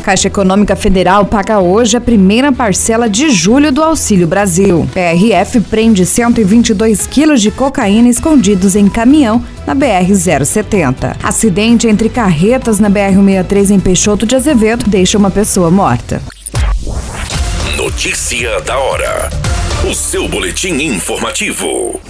Caixa 0.00 0.28
Econômica 0.28 0.74
Federal 0.74 1.24
paga 1.24 1.60
hoje 1.60 1.96
a 1.96 2.00
primeira 2.00 2.50
parcela 2.50 3.08
de 3.08 3.30
julho 3.30 3.70
do 3.70 3.82
Auxílio 3.82 4.26
Brasil. 4.26 4.88
PRF 4.92 5.60
prende 5.60 6.04
122 6.04 7.06
quilos 7.06 7.40
de 7.40 7.50
cocaína 7.50 8.08
escondidos 8.08 8.74
em 8.74 8.88
caminhão 8.88 9.44
na 9.66 9.74
BR-070. 9.74 11.16
Acidente 11.22 11.86
entre 11.86 12.08
carretas 12.08 12.80
na 12.80 12.90
BR-163 12.90 13.70
em 13.70 13.80
Peixoto 13.80 14.26
de 14.26 14.34
Azevedo 14.34 14.84
deixa 14.88 15.18
uma 15.18 15.30
pessoa 15.30 15.70
morta. 15.70 16.22
Notícia 17.76 18.60
da 18.62 18.78
hora. 18.78 19.30
O 19.88 19.94
seu 19.94 20.28
boletim 20.28 20.74
informativo. 20.82 22.00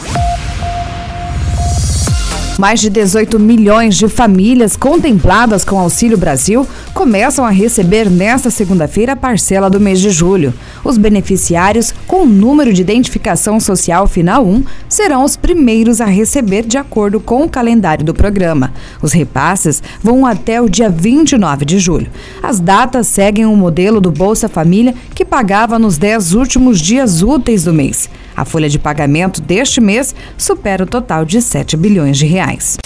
Mais 2.61 2.79
de 2.79 2.91
18 2.91 3.39
milhões 3.39 3.97
de 3.97 4.07
famílias 4.07 4.77
contempladas 4.77 5.65
com 5.65 5.79
Auxílio 5.79 6.19
Brasil 6.19 6.69
começam 6.93 7.43
a 7.43 7.49
receber 7.49 8.11
nesta 8.11 8.51
segunda-feira 8.51 9.13
a 9.13 9.17
parcela 9.17 9.71
do 9.71 9.81
mês 9.81 9.99
de 9.99 10.11
julho. 10.11 10.53
Os 10.85 10.99
beneficiários 10.99 11.95
com 12.07 12.25
o 12.25 12.27
número 12.27 12.71
de 12.71 12.83
identificação 12.83 13.59
social 13.59 14.07
final 14.07 14.47
1 14.47 14.63
serão 14.91 15.25
os 15.25 15.39
primeiros 15.39 16.03
a 16.03 16.05
receber 16.05 16.67
de 16.67 16.77
acordo 16.77 17.19
com 17.19 17.45
o 17.45 17.49
calendário 17.49 18.05
do 18.05 18.13
programa. 18.13 18.75
Os 19.01 19.15
repasses 19.15 19.83
vão 20.03 20.27
até 20.27 20.61
o 20.61 20.69
dia 20.69 20.91
29 20.91 21.65
de 21.65 21.79
julho. 21.79 22.11
As 22.43 22.61
datas 22.61 23.07
seguem 23.07 23.47
o 23.47 23.57
modelo 23.57 24.03
do 24.03 24.11
Bolsa 24.11 24.51
Família 24.51 24.95
que 25.15 25.25
pagava 25.25 25.79
nos 25.79 25.97
10 25.97 26.35
últimos 26.35 26.79
dias 26.79 27.23
úteis 27.23 27.65
do 27.65 27.73
mês. 27.73 28.11
A 28.41 28.45
folha 28.47 28.71
de 28.71 28.79
pagamento 28.79 29.43
deste 29.43 29.83
mês 29.83 30.15
supera 30.39 30.85
o 30.85 30.87
total 30.87 31.27
de 31.27 31.43
7 31.43 31.77
bilhões 31.77 32.17
de 32.17 32.25
reais. 32.25 32.79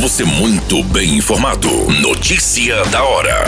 Você 0.00 0.24
muito 0.24 0.82
bem 0.82 1.18
informado. 1.18 1.68
Notícia 2.00 2.84
da 2.86 3.04
hora. 3.04 3.44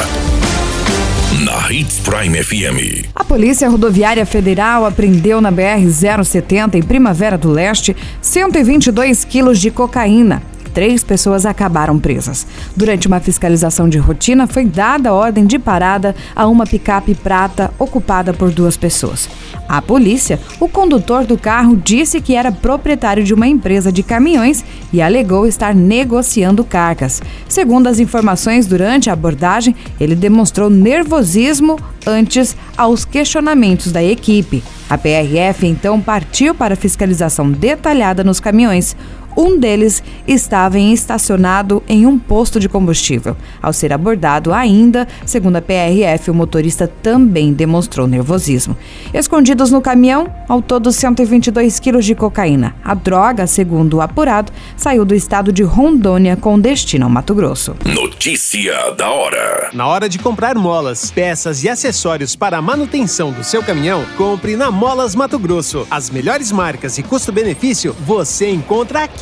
Na 1.45 1.73
Hits 1.73 1.99
Prime 1.99 2.41
FM. 2.41 3.09
A 3.17 3.25
Polícia 3.25 3.69
Rodoviária 3.69 4.25
Federal 4.25 4.87
apreendeu 4.87 5.41
na 5.41 5.51
BR-070 5.51 6.77
em 6.77 6.83
Primavera 6.83 7.37
do 7.37 7.51
Leste 7.51 7.97
122 8.21 9.25
quilos 9.25 9.59
de 9.61 9.73
cocaína 9.73 10.41
três 10.73 11.05
pessoas 11.05 11.47
acabaram 11.47 11.99
presas. 11.99 12.47
Durante 12.77 13.07
uma 13.07 13.21
fiscalização 13.21 13.89
de 13.89 13.99
rotina, 13.99 14.47
foi 14.47 14.65
dada 14.65 15.13
ordem 15.13 15.47
de 15.47 15.59
parada 15.59 16.15
a 16.35 16.47
uma 16.47 16.67
picape 16.67 17.15
prata 17.15 17.73
ocupada 17.79 18.33
por 18.33 18.51
duas 18.51 18.77
pessoas. 18.77 19.29
A 19.69 19.81
polícia, 19.81 20.39
o 20.61 20.69
condutor 20.69 21.25
do 21.25 21.39
carro 21.39 21.77
disse 21.77 22.21
que 22.21 22.35
era 22.35 22.53
proprietário 22.53 23.25
de 23.25 23.33
uma 23.33 23.47
empresa 23.47 23.91
de 23.91 24.03
caminhões 24.03 24.65
e 24.93 25.01
alegou 25.01 25.47
estar 25.47 25.75
negociando 25.75 26.65
cargas. 26.65 27.23
Segundo 27.49 27.87
as 27.87 27.99
informações 27.99 28.67
durante 28.67 29.09
a 29.09 29.13
abordagem, 29.13 29.75
ele 29.99 30.15
demonstrou 30.15 30.69
nervosismo 30.69 31.79
antes 32.07 32.57
aos 32.77 33.05
questionamentos 33.05 33.93
da 33.93 34.03
equipe. 34.03 34.63
A 34.91 34.99
PRF 34.99 35.67
então 35.67 36.01
partiu 36.01 36.55
para 36.55 36.75
a 36.75 36.77
fiscalização 36.77 37.51
detalhada 37.51 38.23
nos 38.23 38.41
caminhões. 38.41 38.97
Um 39.37 39.59
deles 39.59 40.03
estava 40.27 40.79
em 40.79 40.93
estacionado 40.93 41.83
em 41.89 42.07
um 42.07 42.19
posto 42.19 42.61
de 42.61 42.69
combustível. 42.69 43.37
Ao 43.63 43.73
ser 43.73 43.93
abordado 43.93 44.53
ainda, 44.53 45.09
segundo 45.25 45.57
a 45.57 45.63
PRF, 45.63 46.31
o 46.31 46.35
motorista 46.35 46.87
também 46.87 47.53
demonstrou 47.53 48.07
nervosismo. 48.07 48.77
Escondidos 49.13 49.71
no 49.71 49.81
caminhão, 49.81 50.29
ao 50.49 50.61
todo 50.61 50.93
122 50.93 51.79
quilos 51.79 52.05
de 52.05 52.15
cocaína. 52.15 52.75
A 52.85 52.95
droga, 52.95 53.47
segundo 53.47 53.95
o 53.95 54.01
apurado, 54.01 54.53
saiu 54.77 55.05
do 55.05 55.15
estado 55.15 55.53
de 55.53 55.63
Rondônia 55.63 56.37
com 56.37 56.59
destino 56.59 57.05
ao 57.05 57.11
Mato 57.11 57.35
Grosso. 57.35 57.75
Notícia 57.85 58.91
da 58.93 59.11
hora. 59.11 59.71
Na 59.73 59.87
hora 59.87 60.09
de 60.09 60.19
comprar 60.19 60.57
molas, 60.57 61.11
peças 61.11 61.65
e 61.65 61.69
acessórios 61.69 62.37
para 62.37 62.59
a 62.59 62.63
manutenção 62.63 63.33
do 63.33 63.43
seu 63.43 63.63
caminhão, 63.63 64.05
compre 64.17 64.57
na 64.57 64.71
Molas 64.71 65.15
Mato 65.15 65.39
Grosso. 65.39 65.87
As 65.91 66.11
melhores 66.11 66.53
marcas 66.53 66.99
e 66.99 67.03
custo-benefício 67.03 67.97
você 68.05 68.51
encontra 68.51 69.03
aqui 69.03 69.22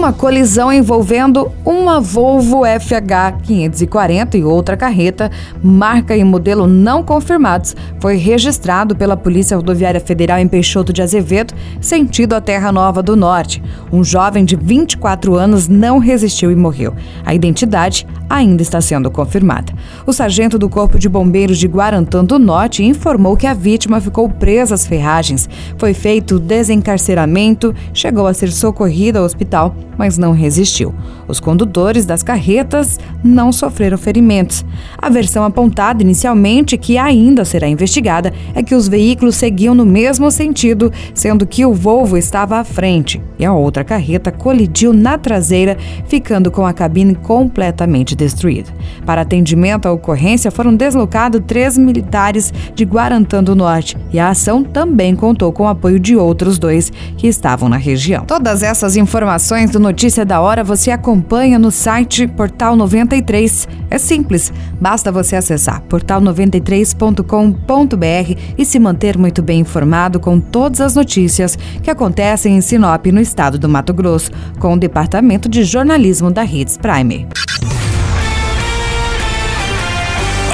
uma 0.00 0.14
colisão 0.14 0.72
envolvendo 0.72 1.52
uma 1.62 2.00
Volvo 2.00 2.62
FH 2.64 3.42
540 3.42 4.38
e 4.38 4.42
outra 4.42 4.74
carreta, 4.74 5.30
marca 5.62 6.16
e 6.16 6.24
modelo 6.24 6.66
não 6.66 7.02
confirmados, 7.02 7.76
foi 8.00 8.16
registrado 8.16 8.96
pela 8.96 9.14
Polícia 9.14 9.58
Rodoviária 9.58 10.00
Federal 10.00 10.38
em 10.38 10.48
Peixoto 10.48 10.90
de 10.90 11.02
Azevedo, 11.02 11.52
sentido 11.82 12.32
a 12.32 12.40
Terra 12.40 12.72
Nova 12.72 13.02
do 13.02 13.14
Norte. 13.14 13.62
Um 13.92 14.02
jovem 14.02 14.42
de 14.42 14.56
24 14.56 15.34
anos 15.34 15.68
não 15.68 15.98
resistiu 15.98 16.50
e 16.50 16.56
morreu. 16.56 16.94
A 17.22 17.34
identidade 17.34 18.06
ainda 18.26 18.62
está 18.62 18.80
sendo 18.80 19.10
confirmada. 19.10 19.70
O 20.06 20.14
sargento 20.14 20.58
do 20.58 20.70
Corpo 20.70 20.98
de 20.98 21.10
Bombeiros 21.10 21.58
de 21.58 21.68
Guarantã 21.68 22.24
do 22.24 22.38
Norte 22.38 22.82
informou 22.82 23.36
que 23.36 23.46
a 23.46 23.52
vítima 23.52 24.00
ficou 24.00 24.30
presa 24.30 24.74
às 24.74 24.86
ferragens. 24.86 25.46
Foi 25.76 25.92
feito 25.92 26.38
desencarceramento, 26.38 27.74
chegou 27.92 28.26
a 28.26 28.32
ser 28.32 28.50
socorrida 28.50 29.18
ao 29.18 29.26
hospital 29.26 29.76
mas 30.00 30.16
não 30.16 30.32
resistiu. 30.32 30.94
Os 31.28 31.40
condutores 31.40 32.06
das 32.06 32.22
carretas 32.22 32.98
não 33.22 33.52
sofreram 33.52 33.98
ferimentos. 33.98 34.64
A 34.96 35.10
versão 35.10 35.44
apontada 35.44 36.02
inicialmente, 36.02 36.78
que 36.78 36.96
ainda 36.96 37.44
será 37.44 37.68
investigada, 37.68 38.32
é 38.54 38.62
que 38.62 38.74
os 38.74 38.88
veículos 38.88 39.36
seguiam 39.36 39.74
no 39.74 39.84
mesmo 39.84 40.30
sentido, 40.30 40.90
sendo 41.12 41.46
que 41.46 41.66
o 41.66 41.74
Volvo 41.74 42.16
estava 42.16 42.56
à 42.56 42.64
frente 42.64 43.20
e 43.38 43.44
a 43.44 43.52
outra 43.52 43.84
carreta 43.84 44.32
colidiu 44.32 44.94
na 44.94 45.18
traseira, 45.18 45.76
ficando 46.08 46.50
com 46.50 46.64
a 46.64 46.72
cabine 46.72 47.14
completamente 47.14 48.16
destruída. 48.16 48.70
Para 49.04 49.20
atendimento 49.20 49.84
à 49.84 49.92
ocorrência, 49.92 50.50
foram 50.50 50.74
deslocados 50.74 51.42
três 51.46 51.76
militares 51.76 52.54
de 52.74 52.86
Guarantã 52.86 53.44
do 53.44 53.54
Norte 53.54 53.98
e 54.10 54.18
a 54.18 54.30
ação 54.30 54.64
também 54.64 55.14
contou 55.14 55.52
com 55.52 55.64
o 55.64 55.68
apoio 55.68 56.00
de 56.00 56.16
outros 56.16 56.58
dois 56.58 56.90
que 57.18 57.26
estavam 57.26 57.68
na 57.68 57.76
região. 57.76 58.24
Todas 58.24 58.62
essas 58.62 58.96
informações 58.96 59.70
do 59.70 59.89
Notícia 59.90 60.24
da 60.24 60.40
Hora 60.40 60.62
você 60.62 60.92
acompanha 60.92 61.58
no 61.58 61.72
site 61.72 62.28
Portal 62.28 62.76
93. 62.76 63.66
É 63.90 63.98
simples, 63.98 64.52
basta 64.80 65.10
você 65.10 65.34
acessar 65.34 65.82
portal93.com.br 65.88 68.40
e 68.56 68.64
se 68.64 68.78
manter 68.78 69.18
muito 69.18 69.42
bem 69.42 69.58
informado 69.58 70.20
com 70.20 70.38
todas 70.38 70.80
as 70.80 70.94
notícias 70.94 71.58
que 71.82 71.90
acontecem 71.90 72.56
em 72.56 72.60
Sinop, 72.60 73.04
no 73.06 73.20
estado 73.20 73.58
do 73.58 73.68
Mato 73.68 73.92
Grosso, 73.92 74.30
com 74.60 74.74
o 74.74 74.78
Departamento 74.78 75.48
de 75.48 75.64
Jornalismo 75.64 76.30
da 76.30 76.44
Hits 76.44 76.76
Prime. 76.76 77.26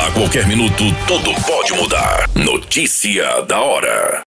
A 0.03 0.11
qualquer 0.13 0.49
minuto, 0.49 0.83
tudo 1.07 1.31
pode 1.47 1.75
mudar. 1.75 2.27
Notícia 2.35 3.43
da 3.43 3.61
hora. 3.61 4.25